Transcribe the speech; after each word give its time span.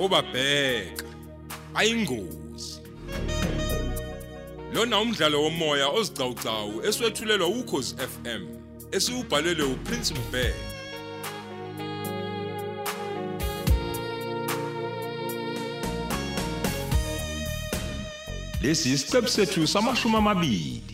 obabheka. 0.00 1.04
Ayingozi. 1.74 2.80
Lona 4.72 5.00
umdlalo 5.00 5.42
womoya 5.42 5.88
ozicawucawu 5.88 6.82
eswetshulelwa 6.86 7.48
ukhozi 7.48 7.94
FM 7.96 8.42
esiubhalelwe 8.92 9.64
uPrince 9.64 10.14
Mbeki 10.14 10.74
lesi 18.62 18.92
isiqebu 18.92 19.28
sethu 19.28 19.66
samashumi 19.66 20.16
amabili. 20.16 20.93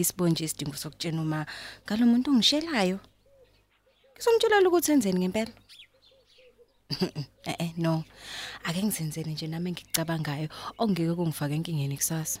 Hayi 0.00 0.16
mina 0.16 0.36
ngisibonje 0.36 0.44
isidingo 0.44 0.76
sokutshena 0.76 1.22
uma 1.22 1.46
ngalomuntu 1.84 2.30
ongishelayo 2.30 2.98
ngizomtshelela 4.14 4.68
ukuthi 4.68 4.92
enzeni 4.92 5.20
ngempela 5.20 5.52
eh 7.48 7.56
eh 7.58 7.72
no 7.76 8.04
ake 8.64 8.82
ngizenzele 8.82 9.32
nje 9.32 9.46
nami 9.46 9.70
engikucabangayo 9.70 10.48
ongeke 10.78 11.14
kungifake 11.14 11.54
enkingeni 11.54 11.96
kusasa 11.96 12.40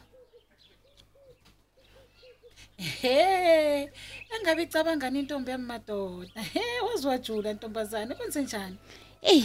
He, 2.80 3.90
engabe 4.32 4.62
icabanga 4.62 5.08
intombi 5.08 5.50
yamadoda. 5.50 6.42
He, 6.42 6.80
wazwajula 6.80 7.52
ntombazane, 7.52 8.14
kwenze 8.14 8.42
njani? 8.42 8.76
Ey, 9.22 9.44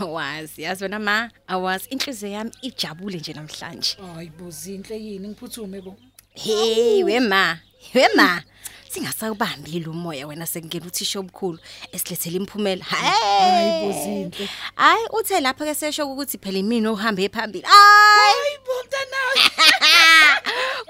awazi 0.00 0.62
yazi 0.62 0.84
wena 0.84 0.98
ma, 0.98 1.30
awazi 1.46 1.88
inhliziyo 1.90 2.32
yami 2.32 2.50
ijabule 2.62 3.18
nje 3.18 3.32
namhlanje. 3.32 3.96
Hayi 4.14 4.30
bozinhle 4.30 4.98
yini 4.98 5.28
ngiphuthume 5.28 5.80
bo. 5.80 5.96
Hey, 6.34 7.04
wema, 7.04 7.58
wema. 7.94 8.42
Singasakubambile 8.88 9.86
umoya 9.86 10.26
wena 10.26 10.46
sekungena 10.46 10.86
uthisha 10.86 11.20
omkhulu 11.20 11.58
esilethele 11.92 12.36
imphumela. 12.36 12.84
Hayi 12.84 13.86
bozinhle. 13.86 14.48
Hayi 14.74 15.06
uthe 15.12 15.40
lapha 15.40 15.64
ke 15.64 15.74
sesho 15.74 16.08
ukuthi 16.08 16.38
phela 16.38 16.58
imini 16.58 16.86
ohambe 16.88 17.28
phambili. 17.28 17.64
Hayi. 17.64 18.58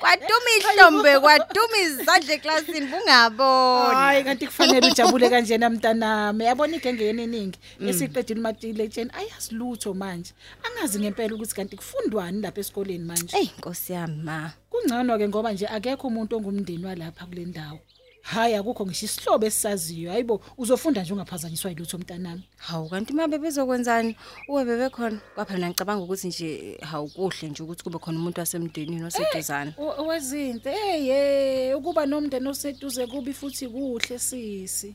Kwaduma 0.02 0.50
ihlombe 0.58 1.20
kwaduma 1.20 1.76
izandla 1.84 2.32
eklasini 2.34 2.86
bungabona. 2.90 3.94
Hayi 3.94 4.24
kanti 4.24 4.46
kufanele 4.46 4.86
ujabule 4.90 5.30
kanjena 5.30 5.70
mntanami. 5.70 6.44
Yabona 6.44 6.76
igenge 6.76 7.04
yeningi 7.04 7.58
esiqedile 7.88 8.40
matriculation 8.40 9.10
ayasilutho 9.18 9.94
manje. 9.94 10.32
Angazi 10.64 10.98
ngempela 10.98 11.34
ukuthi 11.34 11.54
kanti 11.54 11.76
kufundwani 11.76 12.42
lapha 12.42 12.60
esikoleni 12.60 13.04
manje. 13.04 13.36
Ey 13.36 13.48
Nkosi 13.58 13.92
yami 13.92 14.22
ma. 14.22 14.50
Kungcono 14.70 15.18
ke 15.18 15.28
ngoba 15.28 15.52
nje 15.52 15.66
akekho 15.66 16.08
umuntu 16.08 16.36
ongumndeni 16.36 16.86
walapha 16.86 17.26
kule 17.26 17.44
ndawo. 17.44 17.78
Hayi 18.22 18.54
akukho 18.54 18.86
ngisho 18.86 19.06
isihlobo 19.06 19.46
esisaziyo. 19.46 20.10
Hayibo 20.10 20.40
uzofunda 20.58 21.02
nje 21.02 21.12
ungaphazanyiswa 21.12 21.70
yilutho 21.70 21.98
mntanami. 21.98 22.42
Hawu 22.56 22.88
kanti 22.88 23.12
mabe 23.12 23.38
bezokwenzani? 23.38 24.16
Uwe 24.48 24.64
bebe 24.64 24.88
khona. 24.90 25.20
Kwaphela 25.34 25.68
ngicabanga 25.68 26.02
ukuthi 26.04 26.28
nje 26.28 26.78
hawu 26.80 27.08
kuhle 27.08 27.48
nje 27.48 27.62
ukuthi 27.62 27.82
kube 27.84 27.98
khona 27.98 28.18
umuntu 28.18 28.40
wasemndenini 28.40 29.04
oseduzana. 29.04 29.74
O- 29.78 30.02
Owezinto 30.02 30.70
eye 30.70 31.74
ukuba 31.74 32.06
nomndeni 32.06 32.48
oseduze 32.48 33.06
kubi 33.06 33.32
futhi 33.32 33.68
kuhle 33.68 34.18
sisi. 34.18 34.94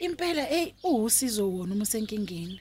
Impela 0.00 0.44
hey 0.44 0.72
usizo 0.84 1.50
wona 1.50 1.74
uma 1.74 1.82
usenkingeni. 1.82 2.60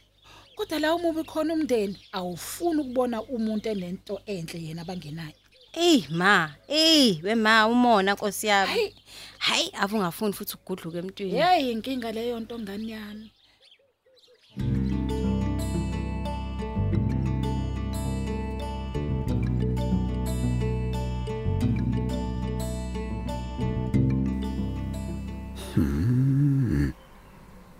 Kodwa 0.55 0.79
la 0.79 0.95
umubi 0.95 1.23
khona 1.23 1.53
umndeni 1.53 1.97
awufuni 2.11 2.81
ukubona 2.81 3.21
umuntu 3.23 3.69
enento 3.69 4.21
enhle 4.25 4.59
yena 4.63 4.81
abangenayo. 4.81 5.35
Ey 5.73 6.05
ma, 6.11 6.51
ey 6.67 7.21
wema 7.23 7.67
umona 7.67 8.13
Nkosi 8.13 8.47
yami. 8.47 8.71
Hayi. 8.71 8.95
Hayi 9.37 9.71
avungafuni 9.81 10.33
futhi 10.33 10.53
ukugudluka 10.55 10.97
emntwini. 10.99 11.39
Hey 11.39 11.71
inkinga 11.71 12.11
leyo 12.11 12.39
nto 12.39 12.59
ngani 12.59 12.91
yami. 12.91 13.31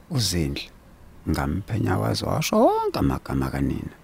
uzindle 0.10 0.70
ngamphenya 1.30 1.98
wazo 1.98 2.26
washo 2.26 2.56
wonke 2.56 3.00
amagama 3.00 3.50
kanina 3.52 3.96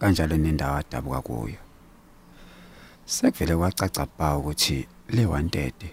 kanjalo 0.00 0.36
nendawo 0.36 0.76
adabuka 0.76 1.20
kuyo 1.20 1.65
sekuvele 3.06 3.56
kwacaca 3.56 4.06
bha 4.18 4.36
ukuthi 4.36 4.88
le 5.08 5.26
wantede 5.26 5.90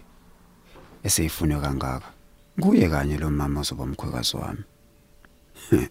eseyifune 1.03 1.59
kangaka 1.61 2.09
kuye 2.61 2.89
kanye 2.89 3.17
lo 3.17 3.29
mama 3.29 3.59
ozoba 3.59 3.83
umkhwekazi 3.83 4.37
wami. 4.37 4.63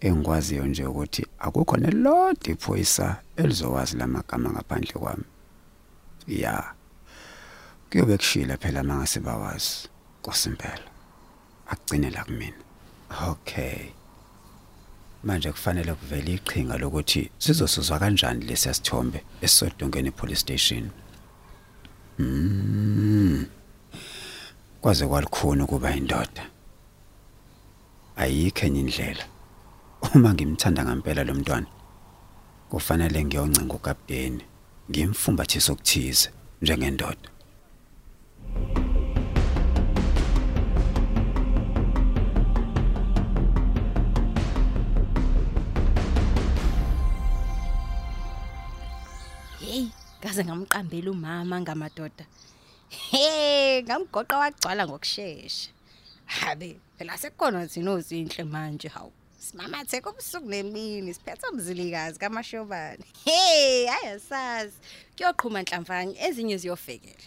Engikwaziyo 0.00 0.66
nje 0.66 0.86
ukuthi 0.86 1.26
akukho 1.38 1.76
nelodwa 1.76 2.52
iphoyisa 2.52 3.16
elizowazi 3.36 3.96
lamagama 3.96 4.50
ngaphandle 4.50 4.92
kwami. 4.92 5.24
Ya 6.26 6.74
kuyobe 7.90 8.16
kushila 8.16 8.56
phela 8.56 8.82
mangase 8.82 9.20
bawazi 9.20 9.88
kosimpela 10.22 10.88
akugcine 11.66 12.10
la 12.10 12.24
kumina. 12.24 12.62
Okay. 13.28 13.97
Manje 15.24 15.52
kufanele 15.52 15.94
kuvele 15.94 16.34
iqhinga 16.34 16.78
lokuthi 16.78 17.30
sizosuzwa 17.38 17.98
kanjani 17.98 18.44
lesi 18.44 18.74
sithombe 18.74 19.24
esisodongeni 19.42 20.10
police 20.10 20.40
station? 20.40 20.90
Mm 22.18 23.46
kwaze 24.80 25.06
kwalikhona 25.06 25.66
kuba 25.66 25.96
indoda. 25.96 26.42
Ayikho 28.16 28.66
enye 28.66 28.80
indlela. 28.80 29.24
Uma 30.14 30.34
ngimthanda 30.34 30.84
ngempela 30.84 31.24
lo 31.24 31.34
mntwana 31.34 31.66
kufanele 32.70 33.24
ngiyoncenga 33.24 33.74
ukapteni 33.74 34.44
ngimfumbathise 34.90 35.72
okuthize 35.72 36.30
njengendoda. 36.62 37.28
Hey, 38.54 38.87
kaze 50.28 50.44
ngamqambela 50.44 51.10
umama 51.10 51.60
ngamadoda. 51.60 52.24
Hey, 52.88 53.82
ngamgoqa 53.82 54.36
wagcwala 54.38 54.86
ngokusheshsha. 54.86 55.70
Habe, 56.26 56.76
phela 56.98 57.16
sekukhona 57.16 57.66
thina 57.66 57.92
ozinhle 57.92 58.44
manje 58.44 58.88
hawu. 58.88 59.12
Simamathe 59.38 60.00
kobusuku 60.00 60.48
nemini 60.48 61.14
siphethe 61.14 61.46
umzilikazi 61.48 62.18
kamashobane. 62.18 63.04
Hey, 63.24 63.88
ayasazi. 63.88 64.76
Kuyoqhuma 65.16 65.62
nhlamvanye 65.62 66.14
ezinye 66.20 66.56
ziyofekela. 66.56 67.24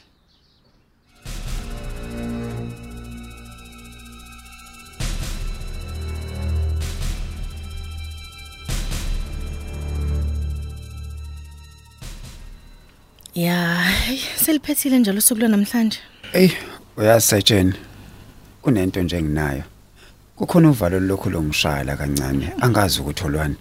Ya, 13.36 13.84
seliphethile 14.46 15.00
njalo 15.00 15.18
usuku 15.18 15.40
lwanamhlanje. 15.40 16.00
Ey, 16.34 16.52
uyasetsheni. 16.98 17.74
Kunento 18.62 19.02
nje 19.02 19.18
enginayo. 19.18 19.64
Kukhona 20.36 20.70
uvalo 20.70 21.00
lokhu 21.00 21.30
longishayela 21.30 21.98
kancane, 21.98 22.54
angazi 22.62 23.02
ukuthi 23.02 23.24
olwani. 23.26 23.56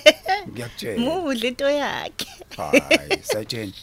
Ngiyakutshela. 0.52 1.00
Muhle 1.00 1.48
into 1.48 1.70
yakhe. 1.70 2.26
Hayi, 2.56 3.22
setsheni. 3.32 3.74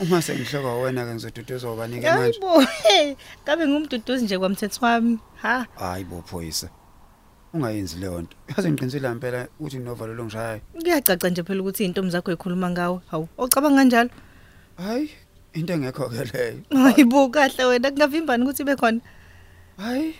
Uma 0.00 0.22
sengihloka 0.22 0.74
wena 0.74 1.04
ke 1.04 1.14
ngizoduduza 1.14 1.70
ubanike 1.70 2.06
manje. 2.10 2.38
Hayibo, 2.40 2.60
hey, 2.60 3.14
kabe 3.44 3.66
ngumduduzi 3.66 4.24
nje 4.24 4.38
kwamthetho 4.38 4.86
wami. 4.86 5.18
Ha, 5.42 5.66
Hayi 5.76 6.04
bo 6.04 6.22
phoyisa. 6.26 6.68
Ungayenzi 7.54 7.96
leyo 7.96 8.20
nto. 8.22 8.36
Yazi 8.48 8.70
ngiqinisile 8.70 9.08
impela 9.08 9.48
ukuthi 9.60 9.78
novalo 9.78 10.14
longishayayo. 10.14 10.60
kuyacaca 10.82 11.30
nje 11.30 11.42
phela 11.42 11.60
ukuthi 11.60 11.84
intombi 11.84 12.10
zakho 12.10 12.32
ekhuluma 12.32 12.70
ngawe. 12.70 13.00
Hawu, 13.10 13.28
ocabanga 13.38 13.76
kanjalo? 13.76 14.10
Hayi, 14.78 15.10
into 15.54 15.72
engekho 15.72 16.08
ke 16.08 16.24
leyo. 16.32 16.62
Hayibo 16.70 17.28
kahle 17.28 17.64
wena 17.64 17.90
kungavimbani 17.90 18.44
ukuthi 18.44 18.62
ibe 18.62 18.76
khona. 18.76 19.00
Hayi. 19.76 20.14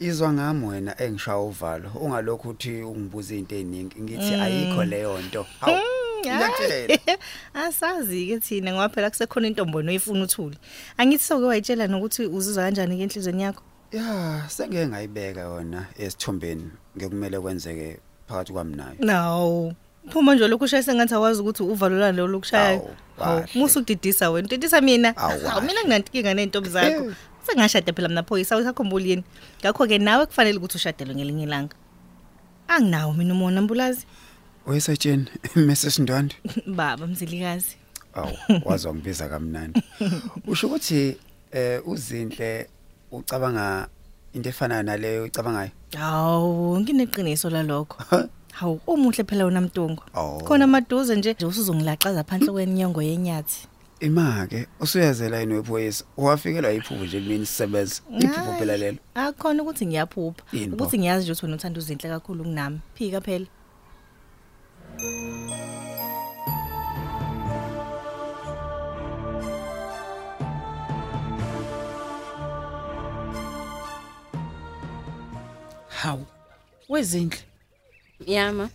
Izwa 0.00 0.32
ngami 0.32 0.66
wena 0.66 1.00
engishaya 1.00 1.38
uvalo. 1.38 1.90
Ungalokhu 2.00 2.48
uthi 2.48 2.82
ungibuza 2.82 3.34
izinto 3.34 3.54
eziningi. 3.54 4.00
Ngithi 4.00 4.34
ayikho 4.34 4.84
leyo 4.84 5.18
nto. 5.22 5.46
Hawu. 5.60 5.78
Ngiyakutshela. 6.20 7.18
Asazi 7.54 8.26
ke 8.26 8.40
thina 8.40 8.72
ngoba 8.72 8.88
phela 8.88 9.10
kusekhona 9.10 9.48
intombi 9.48 9.78
oyifuna 9.78 10.24
uthule. 10.24 10.56
Angithi 10.98 11.24
soke 11.24 11.44
wayitshela 11.44 11.86
nokuthi 11.86 12.26
uzizwa 12.26 12.64
kanjani 12.64 12.96
ke 12.96 13.02
enhlizweni 13.02 13.42
yakho? 13.42 13.62
Ya, 13.92 14.44
sengeke 14.48 14.88
ngayibeka 14.88 15.40
yona 15.40 15.86
esithombeni 15.96 16.70
ngekumele 16.96 17.40
kwenzeke 17.40 18.00
phakathi 18.28 18.52
kwami 18.52 18.76
naye 18.76 18.96
No. 18.98 19.72
Phuma 20.10 20.34
nje 20.34 20.48
lokhu 20.48 20.64
ushaya 20.64 20.82
sengathi 20.82 21.14
awazi 21.14 21.40
ukuthi 21.40 21.62
uvalo 21.62 21.96
lwana 21.98 22.16
lo 22.16 22.26
lokushayayo. 22.26 22.78
Awu, 22.80 22.88
Hawu, 23.18 23.40
kahle. 23.40 23.60
musu 23.60 23.78
udidisa 23.78 24.30
wena. 24.30 24.46
Udidisa 24.46 24.80
mina. 24.80 25.16
Awu, 25.16 25.40
Hawu 25.46 25.60
mina 25.62 25.72
kahle. 25.74 25.84
nginankinga 25.84 26.34
nentombi 26.34 26.68
zakho. 26.68 27.12
Sengashada 27.46 27.92
phela 27.92 28.08
namaphoyisa 28.08 28.54
awusakhumbuli 28.54 29.10
yini. 29.10 29.24
Ngakho 29.60 29.86
ke 29.86 29.98
nawe 29.98 30.26
kufanele 30.26 30.58
ukuthi 30.58 30.76
ushadelwe 30.76 31.14
ngelinye 31.14 31.42
ilanga. 31.42 31.76
Anginawo 32.68 33.12
mina 33.12 33.34
umona 33.34 33.62
mbulazi. 33.62 34.06
Oyesatsheni 34.66 35.26
Mrs 35.56 35.98
Ndwandwe 35.98 36.36
Baba 36.76 37.06
mzilikazi. 37.06 37.76
awu 38.14 38.32
wazwa 38.64 38.94
ngibiza 38.94 39.28
kamnandi 39.28 39.82
usho 40.46 40.66
ukuthi 40.66 41.16
eh 41.52 41.82
uzinhle 41.88 42.68
ucabanga 43.12 43.88
into 44.32 44.48
efana 44.48 44.82
naleyo 44.82 45.24
ucabangayo 45.24 45.70
Hawu, 45.98 46.80
ngineqiniso 46.80 47.50
lalokho. 47.50 47.98
Hawu, 48.54 48.80
umuhle 48.86 49.24
phela 49.24 49.44
wena 49.44 49.60
mntungu. 49.60 50.02
Awu. 50.14 50.44
Khona 50.44 50.66
maduze 50.66 51.16
nje 51.16 51.36
usuzongilaxaza 51.46 52.24
phansi 52.24 52.50
kwenyongo 52.50 53.02
yenyathi. 53.02 53.68
imake 54.00 54.66
usuyazela 54.80 55.40
yini 55.40 55.54
wephoyisa 55.54 56.04
wafikelwa 56.16 56.72
iphupho 56.72 57.04
nje 57.04 57.20
kumini 57.20 57.46
sisebenza 57.46 58.02
iphupho 58.20 58.52
phela 58.58 58.76
lelo 58.76 58.98
Akukhona 59.14 59.62
ukuthi 59.62 59.86
ngiyaphupha. 59.86 60.42
Yini 60.52 60.66
bo? 60.66 60.74
Ukuthi 60.76 60.98
ngiyazi 60.98 61.22
nje 61.22 61.32
ukuthi 61.32 61.44
wena 61.46 61.56
uthanda 61.56 61.78
uzinhle 61.78 62.08
kakhulu 62.08 62.44
kunami. 62.44 62.80
Phika 62.94 63.20
phela. 63.20 63.46
hawu 75.88 76.26
wezinhle 76.88 77.53
yama. 78.26 78.70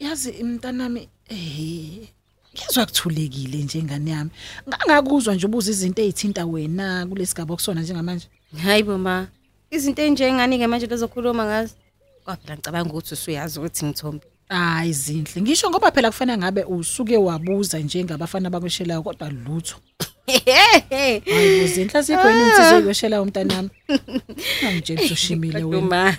Yazi 0.00 0.30
imntanami 0.30 1.08
eh 1.28 2.08
ngizwa 2.54 2.86
kuthulekile 2.86 3.58
nje 3.58 3.82
ngane 3.82 4.10
yami. 4.10 4.30
Ngangakuzwa 4.68 5.34
nje 5.34 5.46
ubuza 5.46 5.70
izinto 5.70 6.02
ezithinta 6.02 6.44
wena 6.46 7.06
kulesigaba 7.06 7.54
okusona 7.54 7.80
njengamanje. 7.82 8.26
Hayi 8.62 8.82
bo 8.82 8.98
ma. 8.98 9.26
Izinto 9.70 10.02
enjengani 10.02 10.58
ke 10.58 10.66
manje 10.66 10.86
lezokhuluma 10.86 11.44
ngazo? 11.44 11.74
Kwaphela 12.24 12.56
ngicabanga 12.56 12.90
ukuthi 12.90 13.14
usuyazi 13.14 13.58
ukuthi 13.58 13.84
ngithombe 13.84 14.26
hayi 14.48 14.92
zinhle. 14.92 15.42
Ngisho 15.42 15.70
ngoba 15.70 15.90
phela 15.90 16.10
kufanele 16.10 16.38
ngabe 16.38 16.64
usuke 16.64 17.16
wabuza 17.16 17.78
njengabafana 17.78 18.50
bakweshelayo 18.50 19.02
kodwa 19.02 19.30
lutho. 19.30 19.76
Hayi 20.26 21.20
bo 21.20 21.66
zinhle 21.66 21.98
asikho 21.98 22.28
yini 22.28 22.42
insizwe 22.48 22.78
ekweshelayo 22.78 23.22
umntanami. 23.22 23.70
Angitshela 24.66 25.02
ushimile 25.12 25.64
wena. 25.64 25.86
ma 25.86 26.16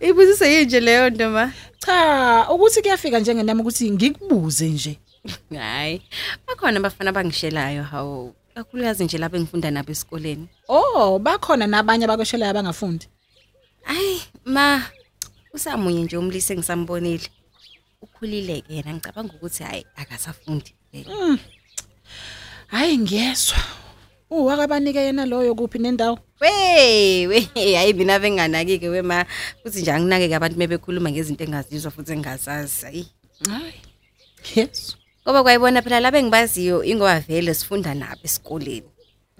ibuzise 0.00 0.46
yinje 0.52 0.80
leyo 0.80 1.10
nto 1.10 1.30
ma? 1.30 1.52
Cha 1.78 2.46
ukuthi 2.50 2.82
kuyafika 2.82 3.18
njengenami 3.18 3.60
ukuthi 3.60 3.90
ngikubuze 3.90 4.68
nje. 4.68 4.98
Hayi 5.54 6.02
bakhona 6.46 6.78
abafana 6.78 7.10
abangishelayo 7.10 7.82
hawu. 7.82 8.34
Kakhulukazi 8.54 9.04
nje 9.04 9.18
lapho 9.18 9.36
engifunda 9.36 9.70
nabo 9.70 9.92
esikoleni. 9.92 10.48
Oh 10.68 11.18
bakhona 11.18 11.66
nabanye 11.66 12.04
abakweshelayo 12.04 12.50
abangafundi. 12.50 13.06
Hayi 13.82 14.22
ma 14.44 14.82
usamunye 15.54 16.02
nje 16.02 16.16
umlisi 16.16 16.52
engisambonile. 16.52 17.28
Ukhulile 18.02 18.60
ke 18.60 18.74
yena 18.74 18.94
ngicabanga 18.94 19.32
ukuthi 19.34 19.62
hayi 19.62 19.86
akasafundi. 19.96 20.74
Eh, 20.92 21.06
hayi 22.66 22.98
ngiyezwa. 22.98 23.58
Uwakabanike 24.30 24.98
yena 24.98 25.26
loyo 25.26 25.54
kuphi 25.54 25.78
nendawo? 25.78 26.18
We 26.40 27.26
we 27.26 27.40
hayi 27.74 27.92
mina 27.92 28.18
benganaki-ke 28.18 28.88
wema 28.88 29.26
futhi 29.62 29.80
nje 29.80 29.92
anginake-ke 29.92 30.34
abantu 30.34 30.58
mebekhuluma 30.58 31.10
ngezinto 31.10 31.44
engazizwa 31.44 31.90
futhi 31.90 32.12
engingazazi 32.12 32.82
hayi. 32.82 33.06
Hayi 33.48 33.74
yes 34.54 34.96
ngoba 35.24 35.42
kwayibona 35.42 35.82
phela 35.82 36.00
laba 36.00 36.18
engibaziyo 36.18 36.84
ingoba 36.84 37.20
vele 37.20 37.54
sifunda 37.54 37.94
nabo 37.94 38.20
esikoleni. 38.24 38.86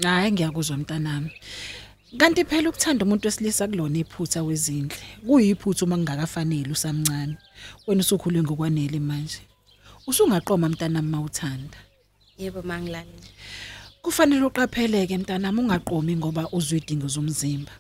Hayi 0.03 0.33
ngiyakuzwa 0.33 0.77
mntanami. 0.77 1.31
Kanti 2.17 2.45
phela 2.45 2.69
ukuthanda 2.69 3.05
umuntu 3.05 3.27
wesilisa 3.29 3.69
kulona 3.69 3.99
iphutha 3.99 4.43
wezindle. 4.43 4.97
Kuyiphutha 5.27 5.85
uma 5.85 5.97
kungakafanele 5.97 6.73
usamncane. 6.73 7.37
Wena 7.87 8.01
usukhule 8.01 8.43
ngokwanele 8.43 9.01
manje. 9.01 9.41
Usungaqoma 10.07 10.69
mntanami 10.69 11.09
mawuthanda. 11.09 11.79
Yebo 12.39 12.63
ma 12.63 12.81
ngilalela 12.81 13.29
kufanele 14.03 14.45
uqapheleke 14.45 15.19
mntanami 15.19 15.61
ungaqomi 15.61 16.17
ngoba 16.17 16.49
uzwe 16.53 16.79
idingo 16.79 17.09
zomzimba. 17.09 17.73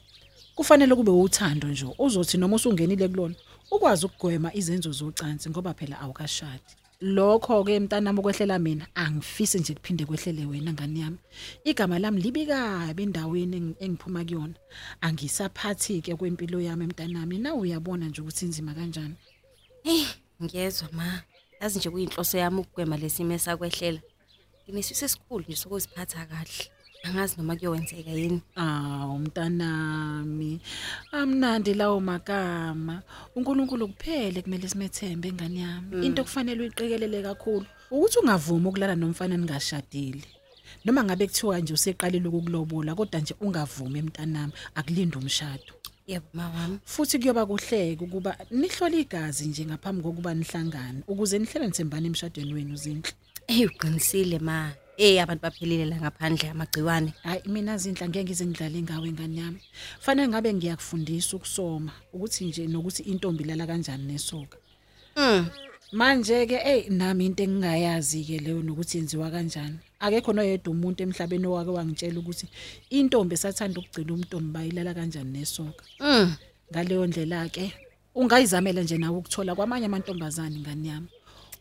Kufanele 0.54 0.94
kube 0.94 1.10
uthando 1.10 1.68
nje 1.68 1.86
uzothi 1.98 2.38
noma 2.38 2.56
usungenile 2.56 3.08
kulona 3.08 3.34
ukwazi 3.70 4.06
ukugwema 4.06 4.54
izenzo 4.54 4.92
zocansi 4.92 5.50
ngoba 5.50 5.74
phela 5.74 6.00
awukashadi. 6.00 6.62
Lokho 7.00 7.64
ke 7.64 7.80
mntanami 7.80 8.18
okwehlela 8.18 8.58
mina 8.58 8.86
angifisi 8.94 9.58
nje 9.58 9.74
kuphinde 9.74 10.04
kwehlele 10.06 10.46
wena 10.46 10.72
ngani 10.72 11.00
yami. 11.00 11.18
Igama 11.64 11.98
lami 11.98 12.22
libi 12.22 12.46
kabi 12.46 13.02
endaweni 13.02 13.56
engi- 13.56 13.76
engiphuma 13.84 14.24
kuyona. 14.24 14.54
Angisaphathi 15.00 16.00
ke 16.02 16.14
kwempilo 16.16 16.60
yami 16.60 16.86
mntanami. 16.86 17.38
Na 17.38 17.54
uyabona 17.54 18.08
nje 18.08 18.20
ukuthi 18.22 18.44
inzima 18.46 18.74
kanjani? 18.74 19.14
Heyi 19.82 20.06
ngiyezwa 20.42 20.88
ma. 20.92 21.22
Yazi 21.60 21.78
nje 21.78 21.90
kuyinhloso 21.90 22.38
yami 22.38 22.58
ukugwema 22.60 22.96
lesimo 22.96 23.32
esakwehlela. 23.32 24.00
Nginesifiso 24.66 25.04
esikhulu 25.04 25.44
nje 25.44 25.56
sokuziphatha 25.56 26.26
kahle. 26.26 26.64
Angazi 27.04 27.36
noma 27.36 27.56
kuyowenzeka 27.56 28.10
yini. 28.10 28.42
Awu 28.56 29.18
mntanami. 29.18 30.60
Amnandi 31.12 31.74
lawo 31.74 32.00
magama. 32.00 33.02
uNkulunkulu 33.36 33.88
kuphele 33.88 34.42
kumele 34.42 34.68
simethembe 34.68 35.32
ngani 35.32 35.60
yami. 35.60 36.06
Into 36.06 36.24
kufanele 36.24 36.60
uyiqikelele 36.60 37.22
kakhulu 37.22 37.66
ukuthi 37.90 38.18
ungavumi 38.18 38.66
ukulala 38.68 38.96
nomfana 38.96 39.36
ningashadile. 39.36 40.24
Noma 40.84 41.04
ngabe 41.04 41.26
kuthiwa 41.26 41.60
nje 41.60 41.72
useqalile 41.74 42.28
ukukulobola 42.28 42.94
kodwa 42.94 43.20
nje 43.20 43.34
ungavumi 43.40 43.98
emntanami 43.98 44.52
akulinde 44.74 45.16
umshado. 45.18 45.72
Yebo 46.06 46.26
ma 46.34 46.48
wami 46.48 46.78
futhi 46.84 47.18
kuyoba 47.18 47.46
kuhleke 47.46 48.04
ukuba 48.04 48.36
nihlole 48.50 49.00
igazi 49.00 49.46
nje 49.46 49.64
ngaphambi 49.64 50.02
kokuba 50.02 50.34
nihlangane 50.34 51.02
ukuze 51.06 51.38
nihlele 51.38 51.66
nithembane 51.66 52.06
emshadweni 52.06 52.54
wenu 52.54 52.76
zinhle. 52.76 53.12
Eyi 53.48 53.66
uqinisile 53.66 54.38
ma. 54.38 54.72
Eyi 54.98 55.18
abantu 55.20 55.42
baphelile 55.42 55.84
la 55.84 55.96
ngaphandle 55.96 56.50
amagciwane. 56.50 57.12
Hayi 57.22 57.42
mina 57.46 57.76
zindla 57.78 58.08
ngeke 58.08 58.24
ngize 58.24 58.46
ngidlale 58.46 58.82
ngawe 58.82 59.12
ngani 59.12 59.38
yami. 59.38 59.60
Fanele 60.00 60.28
ngabe 60.28 60.54
ngiyakufundisa 60.54 61.36
ukusoma 61.36 61.92
ukuthi 62.12 62.44
nje 62.44 62.66
nokuthi 62.66 63.02
intombi 63.02 63.44
lala 63.44 63.66
kanjani 63.66 64.04
nesoka. 64.12 64.58
Mm. 65.16 65.46
manje 65.92 66.46
ke 66.46 66.56
hey 66.56 66.90
nami 66.90 67.26
into 67.26 67.42
engingayazi 67.42 68.24
ke 68.24 68.38
leyo 68.38 68.62
nokuthi 68.62 68.98
yenziwa 68.98 69.30
kanjani. 69.30 69.78
Akekho 70.00 70.32
noyedwa 70.32 70.72
umuntu 70.72 71.02
emhlabeni 71.02 71.46
owake 71.46 71.70
wangitshela 71.70 72.18
ukuthi 72.20 72.48
intombi 72.90 73.34
esathanda 73.34 73.80
ukugcina 73.80 74.12
umntombi 74.14 74.52
bayilala 74.52 74.94
kanjani 74.94 75.30
nesoka. 75.38 75.84
Mm. 76.00 76.34
ngaleyo 76.72 77.06
ndlela 77.06 77.48
ke 77.48 77.72
ungayizamela 78.14 78.82
nje 78.82 78.98
nawe 78.98 79.18
ukuthola 79.18 79.54
kwamanye 79.54 79.86
amantombazane 79.86 80.58
ngani 80.60 80.88
yami. 80.88 81.08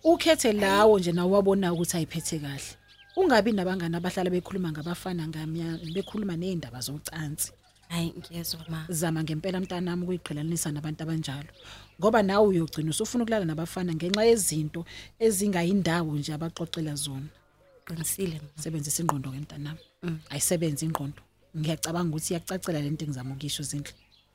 Ukhethe 0.06 0.54
lawo 0.54 1.00
nje 1.00 1.12
nawe 1.12 1.32
wabona 1.32 1.74
ukuthi 1.74 1.98
ayiphethe 1.98 2.40
kahle. 2.40 2.78
Ungabi 3.18 3.52
nabangani 3.52 3.96
abahlala 3.96 4.30
bekhuluma 4.30 4.72
ngabafana 4.72 5.28
ngamyami 5.28 5.92
bekhuluma 5.96 6.38
nezindaba 6.38 6.80
zocansi. 6.80 7.52
Hayi 7.90 8.14
ngiyezwa 8.18 8.66
ma. 8.70 8.86
Zama 8.90 9.24
ngempela 9.24 9.60
mntanami 9.60 10.04
ukuyiqhelanisa 10.04 10.72
nabantu 10.72 11.04
abanjalo. 11.04 11.50
Ngoba 12.00 12.24
nawe 12.24 12.48
uyogcina 12.48 12.90
usufuna 12.90 13.24
ukulala 13.24 13.46
nabafana 13.46 13.96
ngenxa 13.96 14.24
yezinto 14.30 14.86
ezingayindawo 15.20 16.14
nje 16.16 16.34
abaxoxela 16.34 16.96
zona. 16.96 17.30
Uqinisile 17.82 18.38
ma. 18.44 18.50
Sebenzisa 18.62 19.02
ingqondo 19.02 19.32
ke 19.32 19.40
mntanami 19.40 19.80
ayisebenzi 20.30 20.86
ingqondo. 20.86 21.22
Ngiyacabanga 21.58 22.10
ukuthi 22.14 22.34
iyacacela 22.34 22.80
lento 22.82 23.06
engizama 23.06 23.34
ukisho 23.34 23.64
zinhle. 23.64 23.94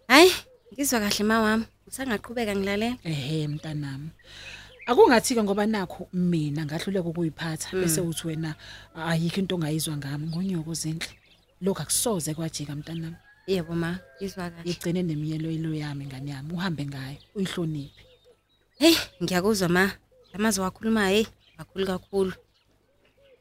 Hayi 0.09 0.33
ngizwa 0.73 1.01
kahle 1.01 1.25
ma 1.25 1.43
wami. 1.43 1.65
Usangaqhubeka 1.87 2.57
ngilalela 2.57 2.99
ehe 3.05 3.49
mntanami 3.49 4.11
akungathi 4.91 5.35
ke 5.39 5.43
ngoba 5.43 5.67
nakho 5.71 6.09
mina 6.13 6.67
ngahluleka 6.67 7.09
ukuyiphatha 7.09 7.79
bese 7.79 8.01
uthi 8.03 8.27
wena 8.27 8.55
ayikho 8.95 9.39
into 9.41 9.55
ongayizwa 9.55 9.97
ngami. 9.97 10.27
Ngonyoko 10.27 10.75
zinhle 10.75 11.15
lokho 11.63 11.83
akusoze 11.83 12.35
kwajika 12.35 12.75
mntanami. 12.75 13.17
Yebo 13.47 13.75
ma. 13.75 13.99
Ngizwa 14.19 14.51
kahle. 14.51 14.71
Igcine 14.71 15.03
nemiyelo 15.03 15.75
yami 15.75 16.07
ngani 16.07 16.31
yami. 16.31 16.53
Uhambe 16.53 16.87
ngayo 16.87 17.19
uyihloniphe. 17.35 18.03
Heyi 18.79 18.99
ngiyakuzwa 19.23 19.69
ma. 19.69 19.93
Lamazwi 20.33 20.65
wakhuluma 20.65 21.09
heyi 21.09 21.27
kakhulu 21.57 21.87
kakhulu. 21.87 22.33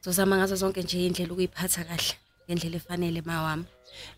Zozama 0.05 0.37
ngazo 0.37 0.55
zonke 0.55 0.81
nje 0.83 1.05
indlela 1.05 1.33
ukuyiphatha 1.33 1.83
kahle 1.83 2.13
ngendlela 2.45 2.77
efanele 2.77 3.21
ma 3.25 3.41
wami. 3.41 3.65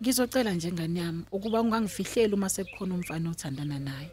Ngizocela 0.01 0.51
nje 0.53 0.71
ngani 0.71 0.99
yami 0.99 1.23
ukuba 1.31 1.61
ungangifihleli 1.61 2.33
uma 2.33 2.49
sekukhona 2.49 2.95
umfana 2.95 3.29
othandana 3.29 3.79
naye. 3.79 4.11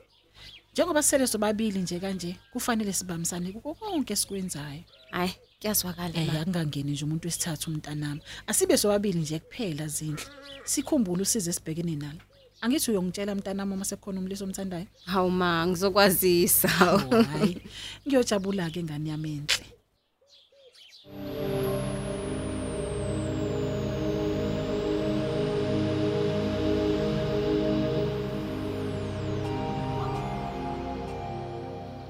Njengoba 0.72 1.02
sele 1.02 1.26
sobabili 1.26 1.78
nje 1.78 2.00
kanje 2.00 2.37
kufanele 2.52 2.92
sibambisane 2.92 3.52
kuko 3.52 3.75
konke 3.75 4.12
esikwenzayo 4.12 4.82
hayi 5.10 5.34
kuyazwakala 5.60 6.14
eh 6.14 6.26
ma 6.26 6.40
akungangeni 6.40 6.92
nje 6.92 7.04
umuntu 7.04 7.26
wesithathu 7.26 7.70
umntanami 7.70 8.20
asibe 8.46 8.76
sobabili 8.76 9.18
nje 9.18 9.38
kuphela 9.38 9.87
zindle 9.88 10.25
sikhumbule 10.64 11.22
usize 11.22 11.52
sibhekene 11.52 11.96
nalo 11.96 12.22
Angithi 12.60 12.90
uyongitshela 12.90 13.34
mntanami 13.34 13.72
uma 13.75 13.84
sekukhona 13.84 14.18
umliso 14.20 14.44
omthandayo. 14.44 14.87
Hawu 15.04 15.30
ma 15.30 15.66
ngizokwazisa. 15.66 16.68
Hayi. 16.68 17.62
Ngiyojabula 18.06 18.70
ke 18.70 18.82
ngani 18.82 19.10
yami 19.10 19.30
enhle. 19.38 19.66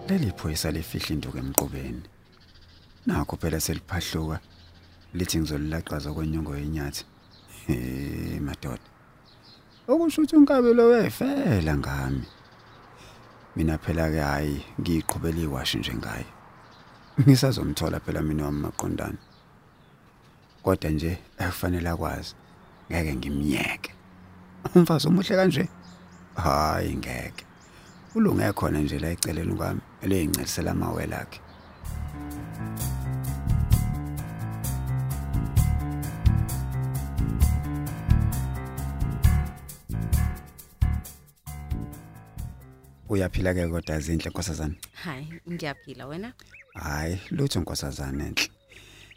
Leli 0.08 0.32
phoyisa 0.36 0.70
lifihla 0.70 1.14
induku 1.14 1.38
emqubeni. 1.38 2.02
Nakho 3.06 3.36
phela 3.36 3.60
seliphahluka 3.60 4.40
lithi 5.14 5.38
ngizolilaqaza 5.38 6.12
kwenyongo 6.12 6.56
yenyathi. 6.56 7.04
Eh 7.68 8.40
madoda. 8.40 8.88
Okusho 9.88 10.22
ukuthi 10.22 10.36
unkabe 10.36 10.72
lo 10.74 10.88
wefela 10.88 11.76
ngami. 11.76 12.24
Mina 13.56 13.78
phela 13.78 14.10
ke 14.10 14.20
hayi 14.20 14.64
ngiqhubela 14.80 15.40
iwashi 15.40 15.78
nje 15.78 15.94
ngaye. 15.94 16.26
Ngisazomthola 17.20 18.00
phela 18.00 18.22
mina 18.22 18.44
wamaqondana 18.44 19.18
kodwa 20.62 20.90
nje 20.90 21.18
akufanele 21.38 21.88
akwazi 21.88 22.34
ngeke 22.90 23.16
ngimyeke. 23.16 23.92
Umfazi 24.74 25.08
omuhle 25.08 25.36
kanje? 25.36 25.68
Hayi 26.34 26.96
ngeke. 26.96 27.47
Ulunge 28.18 28.48
khona 28.58 28.78
nje 28.82 28.96
la 29.02 29.08
eceleni 29.14 29.54
kwami 29.58 29.80
eleyincelisela 30.04 30.70
amawele 30.74 31.16
akhe 31.22 31.38
uyaphila 43.08 43.54
ke 43.54 43.64
kodwa 43.72 43.96
zinhle 44.04 44.28
nkosazana 44.30 44.74
Hayi 45.04 45.26
ngiyaphila 45.52 46.06
wena. 46.06 46.32
hayi 46.74 47.18
lutho 47.30 47.60
nkosazana 47.60 48.22
enhle 48.28 48.48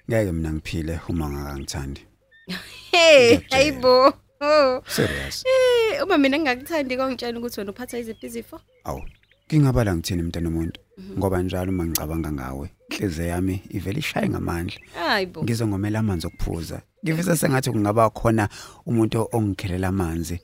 ngeke 0.10 0.32
mina 0.32 0.52
ngiphile 0.54 0.96
uma 1.10 1.26
ngakangithandi 1.30 2.02
Hey 2.92 3.38
Ngiyakutshela. 3.38 3.56
hayibo. 3.56 4.14
Oh. 4.44 4.82
serious 4.88 5.44
Eh 5.46 5.71
uma 6.04 6.18
mina 6.18 6.38
ngingakuthandi 6.40 6.98
kongitshela 6.98 7.40
ukuthi 7.40 7.60
wena 7.60 7.72
uphatha 7.72 8.00
iziphi 8.00 8.26
izifo? 8.26 8.60
awu 8.84 9.02
ngingabala 9.48 9.96
ngithini 9.96 10.24
mntana 10.24 10.50
umuntu 10.50 10.80
ngoba 11.18 11.42
njalo 11.42 11.72
uma 11.72 11.86
ngicabanga 11.86 12.32
ngawe 12.32 12.70
inhliziyo 12.90 13.28
yami 13.28 13.62
ivele 13.70 14.00
ishaye 14.00 14.30
ngamandla 14.30 14.80
Hayibo. 14.96 15.44
ngizongomela 15.44 16.00
amanzi 16.00 16.28
okuphuza 16.28 16.82
ngifisa 17.04 17.38
sengathi 17.38 17.72
kungaba 17.72 18.10
khona 18.10 18.50
umuntu 18.86 19.28
ongikhelela 19.32 19.88
amanzi 19.88 20.40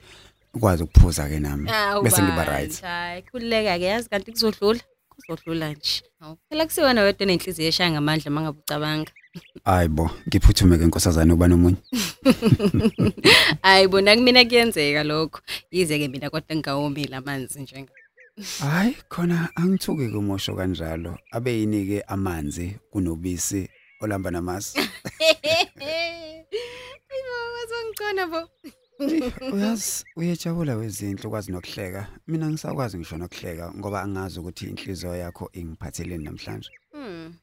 ukwazi 0.54 0.84
ukuphuza 0.84 1.30
ke 1.30 1.40
nami 1.40 1.70
bese 2.04 2.22
ngiba 2.24 2.44
right 2.46 2.82
Hayi 2.82 3.22
khulileka 3.22 3.78
ke 3.80 3.86
yazi 3.86 4.10
kanti 4.10 4.32
kuzodlula. 4.32 4.80
Kuzodlula 5.18 5.70
nje. 5.74 6.04
Hawu 6.20 6.38
phela 6.50 6.66
kusiwena 6.66 7.02
wedwa 7.04 7.26
nenhliziyo 7.26 7.68
eshaya 7.68 7.92
ngamandla 7.92 8.32
mangabe 8.32 8.60
ucabanga. 8.60 9.12
hayibo 9.66 10.10
ngiphuthume 10.28 10.78
ke 10.78 10.86
nkosazana 10.86 11.34
uba 11.34 11.48
nomunye 11.48 11.78
Hayi 13.64 13.88
bona 13.88 14.16
kumina 14.16 14.46
kuyenzeka 14.46 15.04
lokho. 15.04 15.42
Yize 15.72 16.00
ke 16.00 16.08
mina 16.08 16.30
kodwa 16.30 16.56
ngingawomile 16.56 17.16
amanzi 17.16 17.62
njenga. 17.62 17.92
hayi 18.60 18.96
khona 19.10 19.50
angithuki 19.56 20.10
kumosho 20.10 20.56
kanjalo 20.56 21.18
abe 21.32 21.60
yinike 21.60 22.02
amanzi 22.02 22.76
kunobisi 22.92 23.70
olamba 24.02 24.32
namasi 24.32 24.80
Ayibo 27.10 27.36
wazongicona 27.56 28.28
bo. 28.28 28.50
uyazi 29.54 30.06
uyejabula 30.16 30.75
wezinhle 30.75 31.27
ukwazi 31.27 31.51
nokuhleka 31.51 32.01
mina 32.27 32.50
ngisakwazi 32.50 32.98
ngisho 32.98 33.18
nokuhleka 33.18 33.74
ngoba 33.74 34.01
angazi 34.01 34.39
ukuthi 34.39 34.66
inhliziyo 34.66 35.16
yakho 35.16 35.50
ingiphatheleni 35.54 36.24
namhlanje 36.24 36.70
Hmm. 36.92 37.34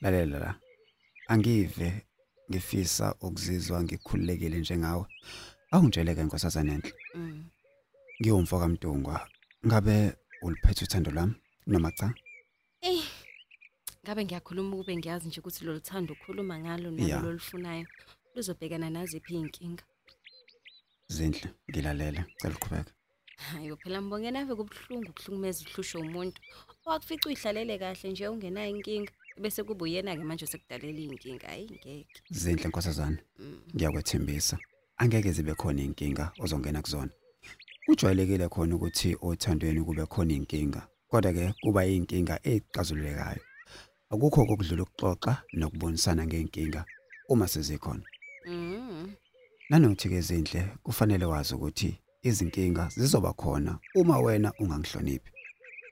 lalela 0.00 0.38
la 0.38 0.54
angive 1.28 2.06
ngifisa 2.50 3.14
ukuzizwa 3.20 3.82
ngikhululekile 3.82 4.58
njengawe 4.60 5.04
awungitsheleke 5.70 6.22
nkosazana 6.22 6.72
enhle 6.74 6.92
Mm. 7.14 7.44
ngiwumfo 8.20 8.58
kaMdungwa 8.60 9.28
ngabe 9.66 10.12
uliphethe 10.42 10.84
uthando 10.84 11.10
lwami 11.10 11.34
noma 11.66 11.90
cha 11.92 12.14
Eh. 12.80 13.02
Ngabe 14.04 14.24
ngiyakhuluma 14.24 14.76
ukube 14.76 14.96
ngiyazi 14.96 15.28
nje 15.28 15.40
ukuthi 15.40 15.64
lo 15.64 15.72
luthando 15.72 16.12
ukhuluma 16.14 16.58
ngalo 16.58 16.90
nalo 16.90 17.22
lolufunayo 17.22 17.86
luzobhekana 18.34 18.90
naziphi 18.90 19.34
inkinga. 19.34 19.84
Zinhle 21.08 21.50
ngilalela 21.70 22.24
cela 22.40 22.54
uqhubeka 22.54 22.92
Hayi 23.36 23.76
phela 23.76 24.00
mbongena 24.00 24.40
ave 24.40 24.54
kubhlungu 24.54 25.10
ukuhlukumeza 25.10 25.64
uhlusho 25.64 26.00
umuntu. 26.00 26.40
Owakufica 26.86 27.26
uyihlalele 27.28 27.78
kahle 27.78 28.10
nje 28.10 28.28
ungenayo 28.28 28.70
inkinga 28.70 29.12
bese 29.40 29.62
kuba 29.62 29.84
uyena 29.84 30.16
ke 30.16 30.24
manje 30.24 30.46
sekudalela 30.46 31.00
inkinga 31.00 31.46
hayi 31.48 31.64
ngeke. 31.70 32.04
zinhle 32.30 32.68
nkosazana 32.68 33.18
Mm. 33.38 33.60
ngiyakwethembisa 33.74 34.58
angeke 34.96 35.32
zibe 35.32 35.54
khona 35.54 35.82
inkinga 35.82 36.32
ozongena 36.42 36.82
kuzona 36.82 37.10
kujwayelekile 37.86 38.48
khona 38.48 38.74
ukuthi 38.76 39.16
othandweni 39.20 39.80
kube 39.86 40.04
khona 40.06 40.32
inkinga 40.34 40.82
kodwa 41.10 41.32
ke 41.32 41.54
kuba 41.62 41.86
inkinga 41.86 42.34
ezixazululekayo 42.50 43.42
akukho 44.10 44.46
kokudlula 44.46 44.82
ukuxoxa 44.82 45.32
nokubonisana 45.58 46.26
ngenkinga 46.26 46.80
uma 47.32 47.46
sezikhona 47.52 48.02
Mm. 48.46 48.77
Nanokuthi 49.70 50.08
ke 50.08 50.20
zinhle 50.20 50.68
kufanele 50.82 51.24
wazi 51.24 51.54
ukuthi 51.54 52.00
izinkinga 52.22 52.88
zizoba 52.96 53.32
khona 53.32 53.78
uma 53.94 54.18
wena 54.18 54.52
ungangihloniphi. 54.58 55.30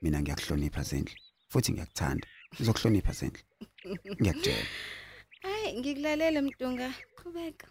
Mina 0.01 0.21
ngiyakuhlonipha 0.21 0.83
zinhle 0.83 1.15
futhi 1.49 1.71
ngiyakuthanda. 1.71 2.27
Ngizokuhlonipha 2.55 3.11
zinhle 3.13 3.41
ngiyakutshela 4.21 4.67
Hayi 5.41 5.79
ngikulalele 5.79 6.41
mntunga. 6.41 6.93
Qhubeka. 7.15 7.67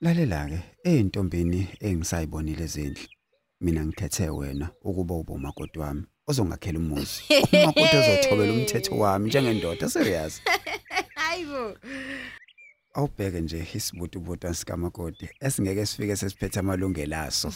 lalela 0.00 0.48
ke 0.48 0.60
eyintombini 0.84 1.68
engisayibonile 1.80 2.66
zinhle 2.66 3.08
mina 3.60 3.86
ngikhethe 3.86 4.30
wena 4.30 4.70
ukuba 4.82 5.14
ube 5.14 5.32
umakoti 5.32 5.78
wami 5.78 6.04
ozongakhela 6.26 6.78
umuzi. 6.78 7.22
Umakoti 7.52 7.96
ozothobela 7.96 8.52
umthetho 8.52 8.98
wami 8.98 9.28
njengendoda 9.28 9.88
serious. 9.88 10.42
Hayibo. 11.14 11.76
Awubheke 12.94 13.40
nje 13.40 13.66
isibutubutu 13.74 14.54
sikamakoti 14.54 15.28
esingeke 15.40 15.86
sifike 15.86 16.16
sesiphethe 16.16 16.60
amalungelo 16.60 17.16
aso. 17.16 17.48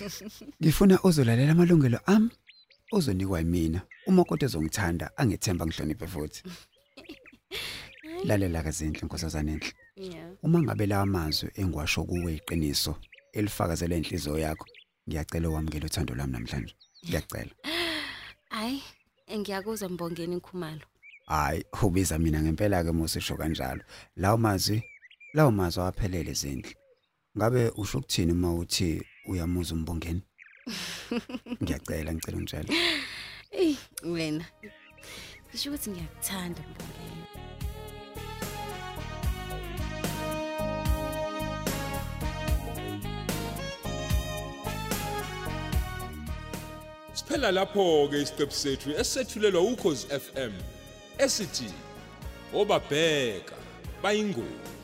Ngifuna 0.62 1.02
uzolalela 1.02 1.52
amalungelo 1.52 2.00
ami 2.06 2.30
uzonikwa 2.92 3.38
yimina. 3.38 3.80
Umakoti 4.06 4.44
ezongithanda 4.44 5.10
angethemba 5.16 5.66
ngihloniphe 5.66 6.06
futhi. 6.06 6.42
Lalela 8.28 8.62
ke 8.62 8.70
zinhle 8.70 9.02
nkosazana 9.04 9.52
enhle. 9.52 9.72
Yeah. 9.96 10.30
uma 10.42 10.62
ngabe 10.62 10.86
lawa 10.86 11.06
mazwi 11.06 11.50
engwasho 11.54 12.04
kuwe 12.04 12.34
iqiniso 12.34 12.94
elifakazela 13.32 13.96
inhliziyo 13.96 14.38
yakho 14.38 14.66
ngiyacela 15.08 15.48
uwamukele 15.48 15.86
uthando 15.86 16.14
lwami 16.14 16.32
namhlanje. 16.32 16.74
Ngiyacela. 17.04 17.50
Hayi 18.54 18.82
ngiyakuzwa 19.38 19.88
mbongeni 19.88 20.36
ikhumalo. 20.36 20.86
Hayi 21.28 21.64
ubiza 21.82 22.18
mina 22.18 22.42
ngempela 22.42 22.84
ke 22.84 22.92
musisho 22.92 23.36
kanjalo. 23.36 23.82
Lawo 24.16 24.36
mazwi 24.36 24.82
lawo 25.34 25.50
mazwi 25.50 25.82
awaphelele 25.82 26.32
zindle 26.32 26.74
ngabe 27.36 27.72
usho 27.76 27.98
ukuthini 27.98 28.32
uma 28.32 28.54
uthi 28.54 29.02
uyamuza 29.28 29.74
umbongeni? 29.74 30.22
Ngiyacela 31.62 32.14
ngicela 32.14 32.36
ungitshele. 32.36 32.74
Ey 33.50 33.76
wena. 34.02 34.44
Ngisho 35.48 35.70
ukuthi 35.70 35.90
ngiyakuthanda 35.90 36.62
mbongeni. 36.70 37.24
Siphela 47.12 47.52
lapho 47.52 48.08
ke 48.10 48.22
isiqephu 48.22 48.54
sethu 48.54 48.90
esethulelwa 48.90 49.62
ukhozi 49.62 50.06
FM 50.06 50.77
esithi 51.18 51.70
obabheka 52.54 53.56
bayingozi. 54.02 54.77